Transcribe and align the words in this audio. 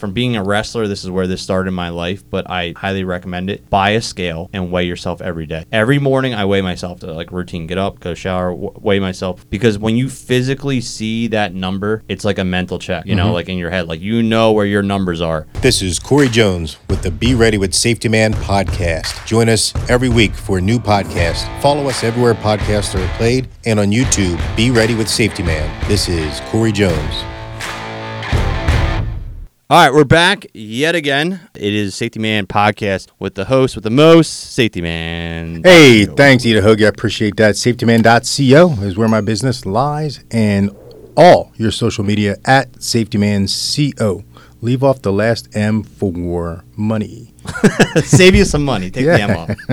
from 0.00 0.12
being 0.12 0.34
a 0.34 0.42
wrestler, 0.42 0.88
this 0.88 1.04
is 1.04 1.10
where 1.10 1.26
this 1.26 1.42
started 1.42 1.68
in 1.68 1.74
my 1.74 1.90
life, 1.90 2.28
but 2.28 2.50
I 2.50 2.72
highly 2.76 3.04
recommend 3.04 3.50
it. 3.50 3.68
Buy 3.70 3.90
a 3.90 4.02
scale 4.02 4.50
and 4.52 4.72
weigh 4.72 4.86
yourself 4.86 5.20
every 5.20 5.46
day. 5.46 5.66
Every 5.70 5.98
morning, 5.98 6.34
I 6.34 6.46
weigh 6.46 6.62
myself 6.62 7.00
to 7.00 7.12
like 7.12 7.30
routine 7.30 7.66
get 7.66 7.78
up, 7.78 8.00
go 8.00 8.14
shower, 8.14 8.50
w- 8.50 8.72
weigh 8.80 8.98
myself. 8.98 9.48
Because 9.50 9.78
when 9.78 9.96
you 9.96 10.08
physically 10.08 10.80
see 10.80 11.28
that 11.28 11.54
number, 11.54 12.02
it's 12.08 12.24
like 12.24 12.38
a 12.38 12.44
mental 12.44 12.78
check, 12.78 13.04
you 13.06 13.14
know, 13.14 13.26
mm-hmm. 13.26 13.34
like 13.34 13.48
in 13.48 13.58
your 13.58 13.70
head, 13.70 13.86
like 13.86 14.00
you 14.00 14.22
know 14.22 14.52
where 14.52 14.66
your 14.66 14.82
numbers 14.82 15.20
are. 15.20 15.46
This 15.60 15.82
is 15.82 15.98
Corey 15.98 16.28
Jones 16.28 16.78
with 16.88 17.02
the 17.02 17.10
Be 17.10 17.34
Ready 17.34 17.58
with 17.58 17.74
Safety 17.74 18.08
Man 18.08 18.32
podcast. 18.32 19.26
Join 19.26 19.48
us 19.48 19.74
every 19.90 20.08
week 20.08 20.34
for 20.34 20.58
a 20.58 20.60
new 20.60 20.78
podcast. 20.78 21.60
Follow 21.60 21.86
us 21.88 22.02
everywhere 22.02 22.34
podcasts 22.34 22.94
are 22.94 23.16
played 23.18 23.48
and 23.66 23.78
on 23.78 23.88
YouTube. 23.88 24.40
Be 24.56 24.70
Ready 24.70 24.94
with 24.94 25.08
Safety 25.08 25.42
Man. 25.42 25.88
This 25.88 26.08
is 26.08 26.40
Corey 26.50 26.72
Jones. 26.72 27.39
All 29.70 29.76
right, 29.84 29.94
we're 29.94 30.02
back 30.04 30.46
yet 30.52 30.96
again. 30.96 31.40
It 31.54 31.72
is 31.72 31.94
Safety 31.94 32.18
Man 32.18 32.48
podcast 32.48 33.06
with 33.20 33.36
the 33.36 33.44
host 33.44 33.76
with 33.76 33.84
the 33.84 33.90
most, 33.90 34.52
Safety 34.52 34.82
Man. 34.82 35.62
Hey, 35.62 36.06
thanks, 36.06 36.44
Ida 36.44 36.60
Hoagie. 36.60 36.86
I 36.86 36.88
appreciate 36.88 37.36
that. 37.36 37.54
SafetyMan.co 37.54 38.82
is 38.84 38.96
where 38.96 39.06
my 39.08 39.20
business 39.20 39.64
lies, 39.64 40.24
and 40.32 40.76
all 41.16 41.52
your 41.54 41.70
social 41.70 42.02
media 42.02 42.36
at 42.44 42.72
SafetyManCO. 42.72 44.24
Leave 44.60 44.82
off 44.82 45.02
the 45.02 45.12
last 45.12 45.54
M 45.56 45.84
for 45.84 46.64
money. 46.76 47.32
Save 48.02 48.34
you 48.34 48.44
some 48.44 48.64
money. 48.64 48.90
Take 48.90 49.04
Yeah. 49.06 49.16
the 49.18 49.22
M 49.22 49.36
off. 49.38 49.48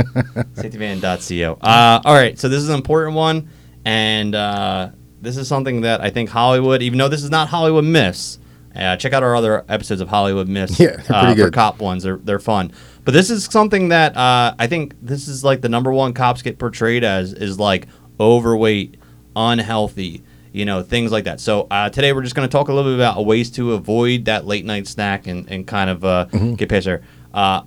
Safetyman.co. 0.57 1.57
Uh, 1.59 2.01
all 2.05 2.13
right, 2.13 2.37
so 2.37 2.47
this 2.49 2.61
is 2.61 2.69
an 2.69 2.75
important 2.75 3.15
one, 3.15 3.49
and 3.83 4.35
uh, 4.35 4.89
this 5.23 5.37
is 5.37 5.47
something 5.47 5.81
that 5.81 6.01
I 6.01 6.11
think 6.11 6.29
Hollywood, 6.29 6.83
even 6.83 6.99
though 6.99 7.09
this 7.09 7.23
is 7.23 7.31
not 7.31 7.47
Hollywood 7.49 7.83
Myths, 7.83 8.37
uh, 8.77 8.95
check 8.97 9.13
out 9.13 9.23
our 9.23 9.35
other 9.35 9.65
episodes 9.67 10.01
of 10.01 10.07
Hollywood 10.09 10.47
Myths. 10.47 10.79
Yeah, 10.79 10.87
they're 10.97 11.03
pretty 11.03 11.13
uh, 11.15 11.29
For 11.31 11.35
good. 11.35 11.53
cop 11.53 11.79
ones, 11.79 12.03
they're 12.03 12.17
they're 12.17 12.39
fun. 12.39 12.71
But 13.03 13.13
this 13.13 13.29
is 13.29 13.45
something 13.45 13.89
that 13.89 14.15
uh, 14.15 14.53
I 14.59 14.67
think 14.67 14.95
this 15.01 15.27
is 15.27 15.43
like 15.43 15.61
the 15.61 15.69
number 15.69 15.91
one 15.93 16.13
cops 16.13 16.41
get 16.41 16.59
portrayed 16.59 17.03
as 17.03 17.33
is 17.33 17.57
like 17.59 17.87
overweight, 18.19 18.97
unhealthy, 19.35 20.23
you 20.51 20.65
know, 20.65 20.81
things 20.83 21.11
like 21.11 21.23
that. 21.25 21.39
So 21.39 21.67
uh, 21.71 21.89
today 21.89 22.11
we're 22.13 22.23
just 22.23 22.35
going 22.35 22.47
to 22.47 22.51
talk 22.51 22.67
a 22.67 22.73
little 22.73 22.91
bit 22.91 22.99
about 22.99 23.25
ways 23.25 23.49
to 23.51 23.73
avoid 23.73 24.25
that 24.25 24.45
late 24.45 24.65
night 24.65 24.87
snack 24.87 25.27
and, 25.27 25.49
and 25.49 25.65
kind 25.65 25.89
of 25.89 26.03
uh, 26.03 26.25
Mm-hmm. 26.31 26.55
get 26.55 26.69
past 26.69 26.85
there. 26.85 27.01
Uh, 27.33 27.61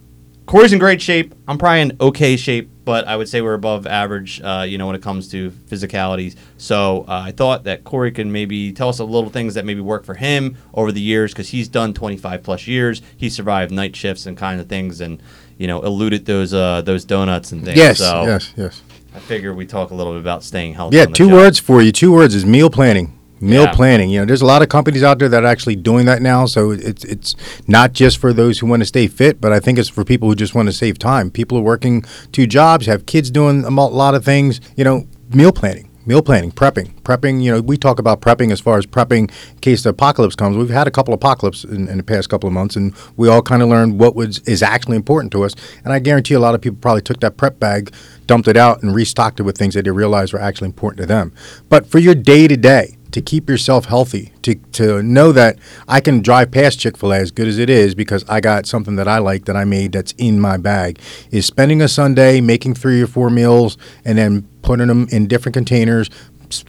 Corey's 0.46 0.72
in 0.72 0.78
great 0.78 1.00
shape. 1.00 1.34
I'm 1.46 1.58
probably 1.58 1.80
in 1.82 1.96
okay 2.00 2.36
shape, 2.36 2.70
but 2.90 3.06
I 3.06 3.14
would 3.14 3.28
say 3.28 3.40
we're 3.40 3.54
above 3.54 3.86
average, 3.86 4.40
uh, 4.40 4.64
you 4.66 4.76
know, 4.76 4.88
when 4.88 4.96
it 4.96 5.00
comes 5.00 5.28
to 5.28 5.52
physicalities. 5.52 6.34
So 6.58 7.04
uh, 7.06 7.22
I 7.26 7.30
thought 7.30 7.62
that 7.62 7.84
Corey 7.84 8.10
can 8.10 8.32
maybe 8.32 8.72
tell 8.72 8.88
us 8.88 8.98
a 8.98 9.04
little 9.04 9.30
things 9.30 9.54
that 9.54 9.64
maybe 9.64 9.80
work 9.80 10.04
for 10.04 10.14
him 10.14 10.56
over 10.74 10.90
the 10.90 11.00
years 11.00 11.32
because 11.32 11.50
he's 11.50 11.68
done 11.68 11.94
25 11.94 12.42
plus 12.42 12.66
years. 12.66 13.00
He 13.16 13.30
survived 13.30 13.70
night 13.70 13.94
shifts 13.94 14.26
and 14.26 14.36
kind 14.36 14.60
of 14.60 14.68
things, 14.68 15.00
and 15.00 15.22
you 15.56 15.68
know, 15.68 15.80
eluded 15.82 16.26
those 16.26 16.52
uh, 16.52 16.82
those 16.82 17.04
donuts 17.04 17.52
and 17.52 17.64
things. 17.64 17.78
Yes, 17.78 17.98
so 17.98 18.24
yes, 18.24 18.52
yes. 18.56 18.82
I 19.14 19.20
figure 19.20 19.54
we 19.54 19.66
talk 19.66 19.92
a 19.92 19.94
little 19.94 20.14
bit 20.14 20.22
about 20.22 20.42
staying 20.42 20.74
healthy. 20.74 20.96
Yeah, 20.96 21.04
on 21.04 21.10
the 21.10 21.14
two 21.14 21.28
job. 21.28 21.34
words 21.34 21.60
for 21.60 21.80
you. 21.80 21.92
Two 21.92 22.10
words 22.10 22.34
is 22.34 22.44
meal 22.44 22.70
planning. 22.70 23.16
Meal 23.40 23.62
Yeah. 23.62 23.72
planning. 23.72 24.10
You 24.10 24.20
know, 24.20 24.26
there's 24.26 24.42
a 24.42 24.46
lot 24.46 24.60
of 24.62 24.68
companies 24.68 25.02
out 25.02 25.18
there 25.18 25.28
that 25.28 25.44
are 25.44 25.46
actually 25.46 25.76
doing 25.76 26.06
that 26.06 26.20
now. 26.20 26.46
So 26.46 26.70
it's 26.72 27.04
it's 27.04 27.34
not 27.66 27.92
just 27.92 28.18
for 28.18 28.32
those 28.32 28.58
who 28.58 28.66
want 28.66 28.80
to 28.82 28.86
stay 28.86 29.06
fit, 29.06 29.40
but 29.40 29.52
I 29.52 29.60
think 29.60 29.78
it's 29.78 29.88
for 29.88 30.04
people 30.04 30.28
who 30.28 30.34
just 30.34 30.54
want 30.54 30.68
to 30.68 30.72
save 30.72 30.98
time. 30.98 31.30
People 31.30 31.58
are 31.58 31.62
working 31.62 32.04
two 32.32 32.46
jobs, 32.46 32.86
have 32.86 33.06
kids 33.06 33.30
doing 33.30 33.64
a 33.64 33.70
lot 33.70 34.14
of 34.14 34.24
things. 34.24 34.60
You 34.76 34.84
know, 34.84 35.06
meal 35.32 35.52
planning. 35.52 35.86
Meal 36.06 36.22
planning, 36.22 36.50
prepping, 36.50 36.94
prepping. 37.02 37.42
You 37.42 37.52
know, 37.52 37.60
we 37.60 37.76
talk 37.76 37.98
about 37.98 38.22
prepping 38.22 38.50
as 38.52 38.58
far 38.58 38.78
as 38.78 38.86
prepping 38.86 39.30
in 39.52 39.58
case 39.60 39.82
the 39.82 39.90
apocalypse 39.90 40.34
comes. 40.34 40.56
We've 40.56 40.70
had 40.70 40.88
a 40.88 40.90
couple 40.90 41.12
apocalypse 41.12 41.62
in, 41.62 41.88
in 41.88 41.98
the 41.98 42.02
past 42.02 42.30
couple 42.30 42.46
of 42.46 42.54
months, 42.54 42.74
and 42.74 42.94
we 43.18 43.28
all 43.28 43.42
kind 43.42 43.62
of 43.62 43.68
learned 43.68 44.00
what 44.00 44.14
was 44.16 44.38
is 44.40 44.62
actually 44.62 44.96
important 44.96 45.30
to 45.32 45.44
us. 45.44 45.54
And 45.84 45.92
I 45.92 45.98
guarantee 45.98 46.34
a 46.34 46.40
lot 46.40 46.54
of 46.54 46.62
people 46.62 46.78
probably 46.80 47.02
took 47.02 47.20
that 47.20 47.36
prep 47.36 47.60
bag, 47.60 47.92
dumped 48.26 48.48
it 48.48 48.56
out, 48.56 48.82
and 48.82 48.94
restocked 48.94 49.40
it 49.40 49.42
with 49.42 49.58
things 49.58 49.74
that 49.74 49.84
they 49.84 49.90
realized 49.90 50.32
were 50.32 50.40
actually 50.40 50.66
important 50.68 51.00
to 51.02 51.06
them. 51.06 51.32
But 51.68 51.86
for 51.86 51.98
your 51.98 52.14
day 52.14 52.48
to 52.48 52.56
day, 52.56 52.96
to 53.12 53.20
keep 53.20 53.48
yourself 53.48 53.86
healthy, 53.86 54.32
to, 54.42 54.54
to 54.72 55.02
know 55.02 55.32
that 55.32 55.58
I 55.88 56.00
can 56.00 56.22
drive 56.22 56.50
past 56.50 56.78
Chick 56.78 56.96
fil 56.96 57.12
A 57.12 57.18
as 57.18 57.30
good 57.30 57.48
as 57.48 57.58
it 57.58 57.70
is 57.70 57.94
because 57.94 58.24
I 58.28 58.40
got 58.40 58.66
something 58.66 58.96
that 58.96 59.08
I 59.08 59.18
like 59.18 59.44
that 59.46 59.56
I 59.56 59.64
made 59.64 59.92
that's 59.92 60.12
in 60.18 60.40
my 60.40 60.56
bag, 60.56 61.00
is 61.30 61.46
spending 61.46 61.82
a 61.82 61.88
Sunday 61.88 62.40
making 62.40 62.74
three 62.74 63.02
or 63.02 63.06
four 63.06 63.30
meals 63.30 63.76
and 64.04 64.18
then 64.18 64.48
putting 64.62 64.88
them 64.88 65.06
in 65.10 65.26
different 65.26 65.54
containers, 65.54 66.10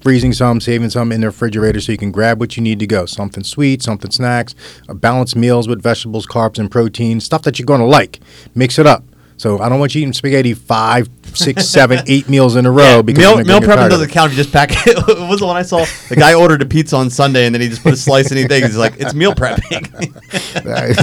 freezing 0.01 0.33
some, 0.33 0.61
saving 0.61 0.89
some 0.89 1.11
in 1.11 1.21
the 1.21 1.27
refrigerator 1.27 1.79
so 1.81 1.91
you 1.91 1.97
can 1.97 2.11
grab 2.11 2.39
what 2.39 2.55
you 2.55 2.63
need 2.63 2.79
to 2.79 2.87
go. 2.87 3.05
Something 3.05 3.43
sweet, 3.43 3.81
something 3.81 4.11
snacks, 4.11 4.55
balanced 4.87 5.35
meals 5.35 5.67
with 5.67 5.81
vegetables, 5.81 6.25
carbs, 6.25 6.59
and 6.59 6.69
protein, 6.69 7.19
stuff 7.19 7.41
that 7.43 7.57
you're 7.59 7.65
going 7.65 7.79
to 7.79 7.85
like. 7.85 8.19
Mix 8.55 8.77
it 8.77 8.85
up. 8.85 9.03
So 9.41 9.57
I 9.57 9.69
don't 9.69 9.79
want 9.79 9.95
you 9.95 10.01
eating 10.01 10.13
spaghetti 10.13 10.53
five, 10.53 11.09
six, 11.33 11.67
seven, 11.67 12.01
eight 12.07 12.29
meals 12.29 12.55
in 12.55 12.67
a 12.67 12.71
row 12.71 13.01
because 13.01 13.23
meal, 13.23 13.43
meal 13.43 13.59
prepping 13.59 13.89
doesn't 13.89 14.11
count 14.11 14.29
you 14.29 14.37
just 14.37 14.51
pack 14.51 14.69
it. 14.85 14.95
what 15.07 15.29
was 15.29 15.39
the 15.39 15.47
one 15.47 15.57
I 15.57 15.63
saw? 15.63 15.83
The 16.09 16.15
guy 16.15 16.35
ordered 16.35 16.61
a 16.61 16.65
pizza 16.67 16.95
on 16.95 17.09
Sunday 17.09 17.47
and 17.47 17.55
then 17.55 17.59
he 17.59 17.67
just 17.67 17.81
put 17.81 17.91
a 17.91 17.97
slice 17.97 18.31
in 18.31 18.37
anything. 18.37 18.61
He's 18.61 18.77
like, 18.77 18.99
it's 18.99 19.15
meal 19.15 19.33
prepping. 19.33 19.89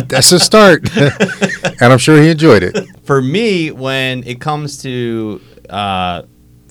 That's 0.09 0.31
a 0.31 0.39
start, 0.39 0.89
and 1.83 1.93
I'm 1.93 1.99
sure 1.99 2.23
he 2.23 2.31
enjoyed 2.31 2.63
it. 2.63 2.87
For 3.05 3.21
me, 3.21 3.73
when 3.73 4.23
it 4.23 4.41
comes 4.41 4.83
to 4.83 5.41
uh, 5.69 6.23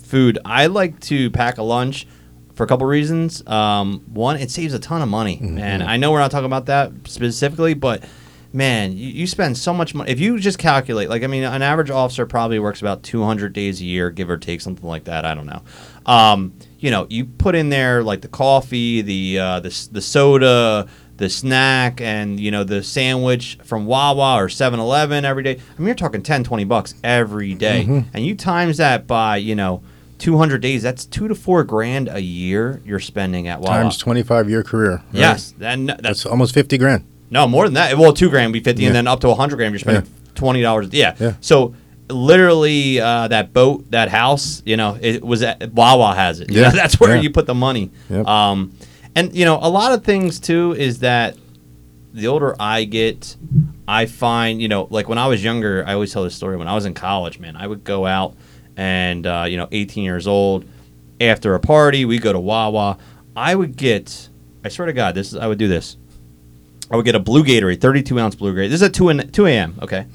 food, 0.01 0.39
I 0.45 0.67
like 0.67 1.01
to 1.01 1.29
pack 1.31 1.57
a 1.57 1.63
lunch 1.63 2.07
for 2.53 2.63
a 2.63 2.67
couple 2.67 2.87
reasons. 2.87 3.45
Um, 3.45 4.05
one, 4.13 4.37
it 4.37 4.51
saves 4.51 4.73
a 4.73 4.79
ton 4.79 5.01
of 5.01 5.09
money, 5.09 5.37
and 5.41 5.83
I 5.83 5.97
know 5.97 6.13
we're 6.13 6.19
not 6.19 6.31
talking 6.31 6.45
about 6.45 6.67
that 6.67 6.93
specifically, 7.07 7.73
but 7.73 8.05
man, 8.53 8.95
you, 8.95 9.07
you 9.09 9.27
spend 9.27 9.57
so 9.57 9.73
much 9.73 9.93
money. 9.93 10.11
If 10.11 10.19
you 10.19 10.39
just 10.39 10.57
calculate, 10.57 11.09
like, 11.09 11.23
I 11.23 11.27
mean, 11.27 11.43
an 11.43 11.61
average 11.61 11.89
officer 11.89 12.25
probably 12.25 12.59
works 12.59 12.81
about 12.81 13.03
200 13.03 13.53
days 13.53 13.81
a 13.81 13.85
year, 13.85 14.09
give 14.09 14.29
or 14.29 14.37
take, 14.37 14.61
something 14.61 14.87
like 14.87 15.05
that. 15.05 15.25
I 15.25 15.33
don't 15.33 15.45
know. 15.45 15.61
Um, 16.05 16.53
you 16.79 16.91
know, 16.91 17.07
you 17.09 17.25
put 17.25 17.55
in 17.55 17.69
there 17.69 18.03
like 18.03 18.21
the 18.21 18.27
coffee, 18.27 19.01
the 19.01 19.39
uh, 19.39 19.59
the, 19.59 19.87
the 19.91 20.01
soda, 20.01 20.87
the 21.17 21.29
snack, 21.29 21.99
and 22.01 22.39
you 22.39 22.51
know 22.51 22.63
the 22.63 22.83
sandwich 22.83 23.57
from 23.63 23.85
Wawa 23.85 24.35
or 24.41 24.47
7-Eleven 24.47 25.25
every 25.25 25.43
day. 25.43 25.51
I 25.57 25.79
mean, 25.79 25.87
you're 25.87 25.95
talking 25.95 26.21
10, 26.21 26.43
20 26.43 26.63
bucks 26.65 26.93
every 27.03 27.53
day. 27.55 27.83
Mm-hmm. 27.83 28.09
and 28.13 28.25
you 28.25 28.35
times 28.35 28.77
that 28.77 29.07
by 29.07 29.37
you 29.37 29.55
know. 29.55 29.81
200 30.19 30.63
days 30.63 30.81
that's 30.81 31.05
two 31.05 31.27
to 31.27 31.35
four 31.35 31.63
grand 31.63 32.09
a 32.09 32.19
year 32.19 32.81
you're 32.83 32.99
spending 32.99 33.47
at 33.47 33.61
Wawa. 33.61 33.83
Times 33.83 33.99
25 33.99 34.49
year 34.49 34.63
career. 34.63 34.93
right? 34.93 35.03
yes 35.13 35.53
and 35.61 35.89
that's 35.89 36.01
That's 36.01 36.25
almost 36.25 36.55
50 36.55 36.75
grand. 36.79 37.05
No, 37.29 37.47
more 37.47 37.65
than 37.65 37.73
that. 37.75 37.97
Well, 37.97 38.13
two 38.13 38.29
grand 38.29 38.49
would 38.51 38.53
be 38.63 38.63
fifty, 38.63 38.85
and 38.85 38.95
then 38.95 39.07
up 39.07 39.19
to 39.21 39.29
a 39.29 39.35
hundred 39.35 39.57
grand, 39.57 39.73
you're 39.73 39.79
spending 39.79 40.11
twenty 40.35 40.61
dollars. 40.61 40.89
Yeah. 40.91 41.15
Yeah. 41.19 41.33
So 41.41 41.73
literally, 42.09 42.99
uh, 42.99 43.27
that 43.27 43.53
boat, 43.53 43.89
that 43.91 44.09
house, 44.09 44.61
you 44.65 44.77
know, 44.77 44.97
it 45.01 45.23
was 45.23 45.41
at 45.43 45.71
Wawa 45.73 46.13
has 46.15 46.39
it. 46.39 46.49
You 46.51 46.61
Yeah. 46.61 46.69
know, 46.69 46.75
that's 46.75 46.99
where 46.99 47.15
Yeah. 47.15 47.21
you 47.21 47.29
put 47.29 47.45
the 47.45 47.55
money. 47.55 47.91
Yep. 48.09 48.25
Um, 48.27 48.71
and 49.15 49.33
you 49.35 49.45
know, 49.45 49.59
a 49.61 49.69
lot 49.69 49.91
of 49.93 50.03
things 50.03 50.39
too 50.39 50.73
is 50.77 50.99
that 50.99 51.35
the 52.13 52.27
older 52.27 52.55
I 52.59 52.85
get, 52.85 53.35
I 53.87 54.05
find, 54.05 54.61
you 54.61 54.67
know, 54.67 54.87
like 54.89 55.07
when 55.09 55.17
I 55.17 55.27
was 55.27 55.43
younger, 55.43 55.83
I 55.85 55.93
always 55.93 56.11
tell 56.13 56.23
this 56.23 56.33
story. 56.35 56.57
When 56.57 56.67
I 56.67 56.73
was 56.75 56.85
in 56.85 56.93
college, 56.93 57.39
man, 57.39 57.55
I 57.55 57.67
would 57.67 57.83
go 57.83 58.05
out 58.07 58.35
and, 58.75 59.25
uh, 59.27 59.45
you 59.47 59.57
know, 59.57 59.67
18 59.71 60.03
years 60.03 60.25
old, 60.27 60.65
after 61.21 61.53
a 61.55 61.59
party, 61.59 62.05
we 62.05 62.17
go 62.19 62.31
to 62.33 62.39
Wawa. 62.39 62.97
I 63.35 63.53
would 63.53 63.75
get, 63.77 64.29
I 64.63 64.69
swear 64.69 64.85
to 64.87 64.93
God, 64.93 65.13
this 65.15 65.29
is, 65.33 65.35
I 65.35 65.45
would 65.47 65.57
do 65.59 65.67
this. 65.67 65.97
I 66.89 66.95
would 66.95 67.05
get 67.05 67.15
a 67.15 67.19
blue 67.19 67.43
Gatorade, 67.43 67.81
32 67.81 68.19
ounce 68.19 68.35
blue 68.35 68.53
Gatorade. 68.53 68.69
This 68.69 68.81
is 68.81 68.83
at 68.83 68.93
2, 68.93 69.09
in, 69.09 69.31
2 69.31 69.45
a.m., 69.47 69.77
okay? 69.81 70.05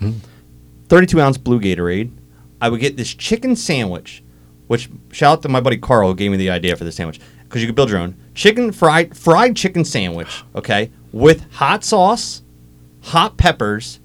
32 0.89 1.21
ounce 1.21 1.39
blue 1.39 1.61
Gatorade. 1.61 2.11
I 2.61 2.69
would 2.69 2.81
get 2.81 2.97
this 2.97 3.13
chicken 3.15 3.57
sandwich, 3.57 4.23
which 4.69 4.89
shout 5.11 5.39
out 5.39 5.43
to 5.43 5.49
my 5.49 5.61
buddy 5.61 5.77
Carl 5.77 6.09
who 6.09 6.15
gave 6.15 6.31
me 6.31 6.37
the 6.37 6.51
idea 6.51 6.77
for 6.77 6.85
this 6.85 6.97
sandwich 6.97 7.21
because 7.45 7.61
you 7.61 7.69
could 7.69 7.75
build 7.75 7.91
your 7.91 7.99
own 7.99 8.17
chicken 8.35 8.73
fried 8.73 9.15
fried 9.17 9.55
chicken 9.57 9.85
sandwich, 9.85 10.45
okay, 10.55 10.91
with 11.13 11.51
hot 11.53 11.85
sauce, 11.85 12.43
hot 13.03 13.37
peppers, 13.37 14.01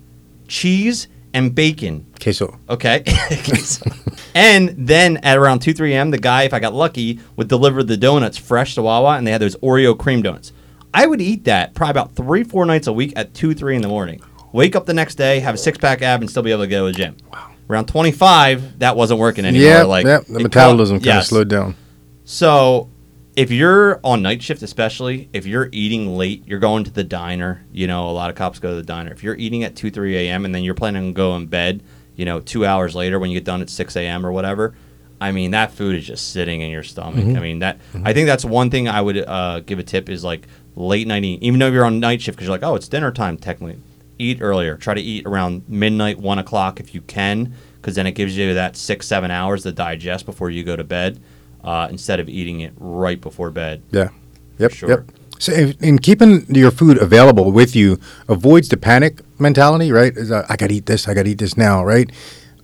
cheese, 0.48 1.08
and 1.34 1.54
bacon. 1.54 2.06
Queso. 2.22 2.60
Okay. 2.68 3.04
and 4.36 4.74
then 4.78 5.18
at 5.18 5.38
around 5.38 5.60
2, 5.60 5.74
3 5.74 5.94
a.m., 5.94 6.12
the 6.12 6.18
guy, 6.18 6.44
if 6.44 6.54
I 6.54 6.60
got 6.60 6.74
lucky, 6.74 7.20
would 7.36 7.48
deliver 7.48 7.84
the 7.84 7.96
donuts 7.96 8.38
fresh 8.38 8.76
to 8.76 8.82
Wawa, 8.82 9.18
and 9.18 9.26
they 9.26 9.32
had 9.32 9.42
those 9.42 9.56
Oreo 9.58 9.98
cream 9.98 10.22
donuts. 10.22 10.52
I 10.94 11.06
would 11.06 11.22
eat 11.22 11.46
that 11.46 11.74
probably 11.74 11.92
about 11.92 12.16
three, 12.16 12.44
four 12.44 12.66
nights 12.66 12.88
a 12.88 12.94
week 12.94 13.14
at 13.16 13.34
2, 13.34 13.54
3 13.54 13.76
in 13.76 13.82
the 13.82 13.88
morning. 13.88 14.22
Wake 14.52 14.76
up 14.76 14.86
the 14.86 14.94
next 14.94 15.16
day, 15.16 15.40
have 15.40 15.56
a 15.56 15.58
six 15.58 15.78
pack 15.78 16.02
ab, 16.02 16.22
and 16.22 16.30
still 16.30 16.44
be 16.44 16.52
able 16.52 16.64
to 16.64 16.68
go 16.68 16.88
to 16.88 16.92
the 16.92 16.98
gym. 16.98 17.18
Wow. 17.32 17.52
Around 17.70 17.88
25, 17.88 18.80
that 18.80 18.96
wasn't 18.96 19.20
working 19.20 19.46
anymore. 19.46 19.68
Yeah, 19.68 19.84
like 19.84 20.06
yeah. 20.06 20.20
it 20.20 20.28
The 20.28 20.40
metabolism 20.40 20.98
kind 20.98 21.08
of 21.10 21.16
yes. 21.16 21.28
slowed 21.30 21.50
down. 21.50 21.76
So 22.24 22.90
if 23.36 23.52
you're 23.52 24.00
on 24.04 24.22
night 24.22 24.42
shift, 24.42 24.64
especially 24.64 25.30
if 25.32 25.46
you're 25.46 25.70
eating 25.72 26.18
late, 26.18 26.48
you're 26.48 26.60
going 26.60 26.86
to 26.86 26.92
the 26.92 27.04
diner. 27.04 27.64
You 27.72 27.86
know, 27.88 28.10
a 28.10 28.12
lot 28.12 28.30
of 28.30 28.36
cops 28.36 28.58
go 28.58 28.70
to 28.72 28.76
the 28.76 28.84
diner. 28.84 29.12
If 29.12 29.22
you're 29.22 29.36
eating 29.36 29.64
at 29.64 29.76
two, 29.76 29.92
three 29.92 30.18
a.m. 30.18 30.44
and 30.44 30.56
then 30.56 30.64
you're 30.64 30.74
planning 30.74 31.06
on 31.06 31.14
going 31.14 31.44
to 31.44 31.48
bed, 31.48 31.84
you 32.16 32.26
know, 32.26 32.40
two 32.40 32.66
hours 32.66 32.96
later 32.96 33.20
when 33.20 33.30
you 33.30 33.36
get 33.36 33.46
done 33.46 33.62
at 33.62 33.70
six 33.70 33.96
a.m. 33.96 34.26
or 34.26 34.32
whatever. 34.32 34.74
I 35.22 35.32
mean, 35.32 35.52
that 35.52 35.72
food 35.72 35.96
is 35.96 36.06
just 36.06 36.32
sitting 36.32 36.62
in 36.62 36.72
your 36.72 36.84
stomach. 36.84 37.26
Mm-hmm. 37.26 37.38
I 37.38 37.40
mean, 37.40 37.60
that 37.60 37.80
I 38.04 38.14
think 38.14 38.28
that's 38.28 38.46
one 38.46 38.70
thing 38.72 38.88
I 38.88 39.02
would 39.02 39.18
uh, 39.18 39.60
give 39.62 39.80
a 39.80 39.84
tip 39.84 40.10
is 40.10 40.24
like 40.24 40.48
late 40.78 41.08
night 41.08 41.24
eating. 41.24 41.44
Even 41.44 41.60
though 41.60 41.68
you're 41.68 41.86
on 41.86 42.00
night 42.00 42.22
shift 42.22 42.38
because 42.38 42.48
you're 42.48 42.56
like, 42.56 42.64
oh, 42.64 42.76
it's 42.76 42.88
dinner 42.88 43.12
time 43.12 43.38
technically. 43.38 43.82
Eat 44.20 44.42
earlier. 44.42 44.78
Try 44.78 44.94
to 44.94 45.02
eat 45.02 45.26
around 45.26 45.64
midnight, 45.68 46.20
one 46.20 46.40
o'clock 46.40 46.80
if 46.80 46.96
you 46.96 47.02
can, 47.02 47.54
because 47.76 47.96
then 47.96 48.08
it 48.08 48.14
gives 48.14 48.36
you 48.38 48.54
that 48.54 48.76
six, 48.76 49.06
seven 49.08 49.30
hours 49.30 49.64
to 49.64 49.72
digest 49.72 50.26
before 50.26 50.50
you 50.50 50.64
go 50.64 50.76
to 50.76 50.84
bed, 50.84 51.20
uh, 51.64 51.88
instead 51.90 52.20
of 52.20 52.28
eating 52.30 52.62
it 52.62 52.74
right 52.78 53.22
before 53.22 53.52
bed. 53.52 53.84
Yeah. 53.92 54.10
Yep. 54.58 54.72
Sure. 54.72 54.90
Yep. 54.90 55.12
So, 55.40 55.52
if, 55.52 55.82
in 55.84 56.00
keeping 56.00 56.48
your 56.50 56.72
food 56.72 56.98
available 56.98 57.52
with 57.52 57.76
you 57.76 58.00
avoids 58.28 58.70
the 58.70 58.78
panic 58.78 59.22
mentality, 59.40 59.92
right? 59.92 60.16
Is, 60.18 60.32
uh, 60.32 60.48
I 60.50 60.56
got 60.56 60.70
to 60.70 60.74
eat 60.74 60.88
this. 60.88 61.08
I 61.08 61.14
got 61.14 61.24
to 61.24 61.30
eat 61.30 61.38
this 61.38 61.56
now, 61.56 61.84
right? 61.84 62.12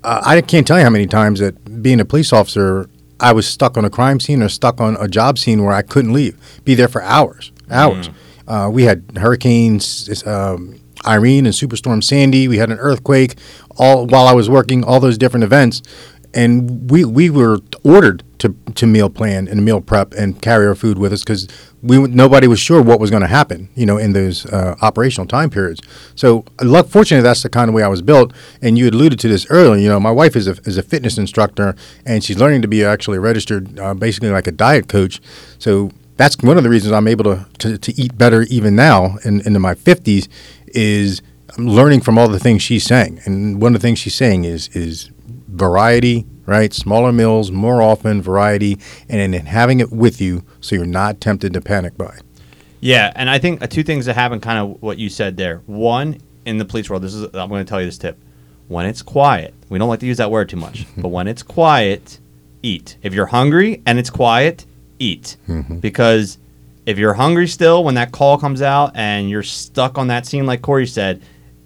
Uh, 0.03 0.21
I 0.25 0.41
can't 0.41 0.65
tell 0.65 0.79
you 0.79 0.83
how 0.83 0.89
many 0.89 1.05
times 1.05 1.39
that 1.39 1.83
being 1.83 1.99
a 1.99 2.05
police 2.05 2.33
officer, 2.33 2.89
I 3.19 3.31
was 3.31 3.47
stuck 3.47 3.77
on 3.77 3.85
a 3.85 3.91
crime 3.91 4.19
scene 4.19 4.41
or 4.41 4.49
stuck 4.49 4.81
on 4.81 4.97
a 4.99 5.07
job 5.07 5.37
scene 5.37 5.63
where 5.63 5.73
I 5.73 5.83
couldn't 5.83 6.13
leave, 6.13 6.35
be 6.65 6.73
there 6.73 6.87
for 6.87 7.01
hours, 7.03 7.52
hours. 7.69 8.09
Uh, 8.47 8.69
we 8.71 8.83
had 8.83 9.03
hurricanes, 9.15 10.25
um, 10.27 10.79
Irene 11.05 11.45
and 11.45 11.55
Superstorm 11.55 12.03
Sandy. 12.03 12.47
We 12.47 12.57
had 12.57 12.71
an 12.71 12.77
earthquake, 12.79 13.35
all 13.77 14.05
while 14.07 14.27
I 14.27 14.33
was 14.33 14.49
working 14.49 14.83
all 14.83 14.99
those 14.99 15.17
different 15.17 15.43
events, 15.43 15.81
and 16.33 16.89
we 16.89 17.05
we 17.05 17.29
were 17.29 17.59
ordered 17.83 18.23
to 18.39 18.55
to 18.75 18.85
meal 18.85 19.09
plan 19.09 19.47
and 19.47 19.63
meal 19.63 19.81
prep 19.81 20.13
and 20.13 20.41
carry 20.41 20.65
our 20.67 20.75
food 20.75 20.97
with 20.97 21.13
us 21.13 21.23
because 21.23 21.47
we 21.81 21.97
nobody 22.07 22.47
was 22.47 22.59
sure 22.59 22.81
what 22.81 22.99
was 22.99 23.09
going 23.09 23.21
to 23.21 23.27
happen, 23.27 23.69
you 23.75 23.85
know, 23.85 23.97
in 23.97 24.13
those 24.13 24.45
uh, 24.45 24.75
operational 24.81 25.27
time 25.27 25.49
periods. 25.49 25.81
So, 26.15 26.45
luck, 26.61 26.87
fortunately, 26.87 27.23
that's 27.23 27.43
the 27.43 27.49
kind 27.49 27.69
of 27.69 27.75
way 27.75 27.83
I 27.83 27.89
was 27.89 28.01
built. 28.01 28.33
And 28.61 28.77
you 28.77 28.89
alluded 28.89 29.19
to 29.19 29.27
this 29.27 29.45
earlier. 29.49 29.79
You 29.81 29.89
know, 29.89 29.99
my 29.99 30.11
wife 30.11 30.35
is 30.35 30.47
a 30.47 30.51
is 30.63 30.77
a 30.77 30.83
fitness 30.83 31.17
instructor, 31.17 31.75
and 32.05 32.23
she's 32.23 32.37
learning 32.37 32.61
to 32.61 32.67
be 32.67 32.83
actually 32.83 33.19
registered, 33.19 33.79
uh, 33.79 33.93
basically 33.93 34.29
like 34.29 34.47
a 34.47 34.51
diet 34.51 34.87
coach. 34.87 35.21
So 35.59 35.91
that's 36.15 36.37
one 36.37 36.57
of 36.57 36.63
the 36.63 36.69
reasons 36.69 36.93
I'm 36.93 37.07
able 37.07 37.23
to 37.25 37.45
to, 37.59 37.77
to 37.77 38.01
eat 38.01 38.17
better 38.17 38.43
even 38.43 38.75
now 38.75 39.17
in 39.23 39.41
into 39.41 39.59
my 39.59 39.75
fifties 39.75 40.27
is 40.67 41.21
I'm 41.57 41.67
learning 41.67 42.01
from 42.01 42.17
all 42.17 42.27
the 42.27 42.39
things 42.39 42.61
she's 42.61 42.83
saying. 42.83 43.21
And 43.25 43.61
one 43.61 43.75
of 43.75 43.81
the 43.81 43.87
things 43.87 43.99
she's 43.99 44.15
saying 44.15 44.45
is 44.45 44.69
is 44.69 45.11
variety, 45.47 46.25
right? 46.45 46.73
Smaller 46.73 47.11
meals, 47.11 47.51
more 47.51 47.81
often, 47.81 48.21
variety, 48.21 48.79
and 49.07 49.33
then 49.33 49.45
having 49.45 49.79
it 49.79 49.91
with 49.91 50.19
you 50.19 50.43
so 50.61 50.75
you're 50.75 50.85
not 50.85 51.21
tempted 51.21 51.53
to 51.53 51.61
panic 51.61 51.97
buy. 51.97 52.17
Yeah, 52.79 53.13
and 53.15 53.29
I 53.29 53.39
think 53.39 53.61
uh, 53.61 53.67
two 53.67 53.83
things 53.83 54.07
that 54.07 54.15
happen, 54.15 54.41
kind 54.41 54.59
of 54.59 54.81
what 54.81 54.97
you 54.97 55.09
said 55.09 55.37
there. 55.37 55.61
One, 55.67 56.17
in 56.45 56.57
the 56.57 56.65
police 56.65 56.89
world, 56.89 57.03
this 57.03 57.13
is 57.13 57.23
I'm 57.33 57.49
going 57.49 57.63
to 57.63 57.69
tell 57.69 57.79
you 57.79 57.85
this 57.85 57.97
tip. 57.97 58.17
When 58.67 58.85
it's 58.85 59.01
quiet, 59.01 59.53
we 59.69 59.77
don't 59.77 59.89
like 59.89 59.99
to 60.01 60.05
use 60.05 60.17
that 60.17 60.31
word 60.31 60.49
too 60.49 60.57
much, 60.57 60.85
but 60.97 61.09
when 61.09 61.27
it's 61.27 61.43
quiet, 61.43 62.19
eat. 62.61 62.97
If 63.01 63.13
you're 63.13 63.27
hungry 63.27 63.81
and 63.85 63.99
it's 63.99 64.09
quiet, 64.09 64.65
eat. 64.99 65.37
Because 65.79 66.37
if 66.85 66.97
you're 66.97 67.13
hungry 67.13 67.47
still 67.47 67.83
when 67.83 67.95
that 67.95 68.11
call 68.11 68.37
comes 68.37 68.61
out 68.61 68.91
and 68.95 69.29
you're 69.29 69.43
stuck 69.43 69.97
on 69.97 70.07
that 70.07 70.25
scene, 70.25 70.45
like 70.45 70.61
Corey 70.61 70.87
said, 70.87 71.21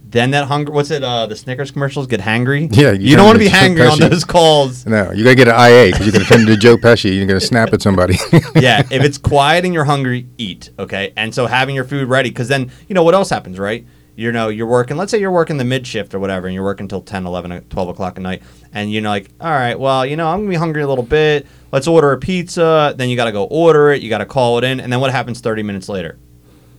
then 0.09 0.31
that 0.31 0.45
hunger. 0.47 0.71
What's 0.71 0.89
it? 0.91 1.03
Uh, 1.03 1.25
the 1.27 1.35
Snickers 1.35 1.71
commercials 1.71 2.07
get 2.07 2.21
hangry. 2.21 2.69
Yeah, 2.77 2.91
you, 2.91 3.09
you 3.09 3.15
don't 3.15 3.25
want 3.25 3.37
to 3.37 3.43
be 3.43 3.49
hangry 3.49 3.91
on 3.91 3.99
those 3.99 4.23
calls. 4.23 4.85
No, 4.85 5.11
you 5.11 5.23
got 5.23 5.31
to 5.31 5.35
get 5.35 5.47
an 5.47 5.55
IA 5.55 5.91
because 5.91 6.05
you're 6.05 6.13
going 6.13 6.25
to 6.25 6.31
turn 6.31 6.41
into 6.41 6.55
Joe 6.55 6.77
Pesci. 6.77 7.15
You're 7.15 7.25
going 7.25 7.39
to 7.39 7.45
snap 7.45 7.73
at 7.73 7.81
somebody. 7.81 8.15
yeah, 8.55 8.83
if 8.91 9.03
it's 9.03 9.17
quiet 9.17 9.65
and 9.65 9.73
you're 9.73 9.83
hungry, 9.83 10.27
eat. 10.37 10.69
Okay, 10.79 11.11
and 11.17 11.33
so 11.33 11.47
having 11.47 11.75
your 11.75 11.83
food 11.83 12.07
ready, 12.07 12.29
because 12.29 12.47
then 12.47 12.71
you 12.87 12.93
know 12.93 13.03
what 13.03 13.15
else 13.15 13.29
happens, 13.29 13.59
right? 13.59 13.85
You 14.17 14.31
know, 14.31 14.49
you're 14.49 14.65
working. 14.67 14.97
Let's 14.97 15.11
say 15.11 15.19
you're 15.19 15.31
working 15.31 15.57
the 15.57 15.63
mid 15.63 15.85
shift 15.85 16.15
or 16.15 16.19
whatever, 16.19 16.47
and 16.47 16.53
you're 16.55 16.63
working 16.63 16.85
until 16.85 17.01
10, 17.01 17.27
11, 17.27 17.51
uh, 17.51 17.61
12 17.69 17.89
o'clock 17.89 18.17
at 18.17 18.23
night, 18.23 18.41
and 18.73 18.91
you're 18.91 19.03
like, 19.03 19.29
all 19.39 19.51
right, 19.51 19.79
well, 19.79 20.05
you 20.07 20.15
know, 20.15 20.27
I'm 20.27 20.39
gonna 20.39 20.49
be 20.49 20.55
hungry 20.55 20.81
a 20.81 20.87
little 20.87 21.03
bit. 21.03 21.45
Let's 21.71 21.87
order 21.87 22.11
a 22.11 22.17
pizza. 22.17 22.95
Then 22.97 23.09
you 23.09 23.15
got 23.15 23.25
to 23.25 23.31
go 23.31 23.43
order 23.45 23.91
it. 23.91 24.01
You 24.01 24.09
got 24.09 24.17
to 24.17 24.25
call 24.25 24.57
it 24.57 24.63
in, 24.63 24.79
and 24.79 24.91
then 24.91 24.99
what 25.01 25.11
happens 25.11 25.39
30 25.39 25.61
minutes 25.61 25.87
later? 25.87 26.17